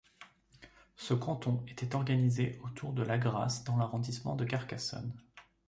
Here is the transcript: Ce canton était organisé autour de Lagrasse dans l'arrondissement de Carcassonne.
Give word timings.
Ce 0.95 1.13
canton 1.13 1.63
était 1.67 1.93
organisé 1.93 2.59
autour 2.63 2.91
de 2.93 3.03
Lagrasse 3.03 3.63
dans 3.65 3.77
l'arrondissement 3.77 4.35
de 4.35 4.45
Carcassonne. 4.45 5.13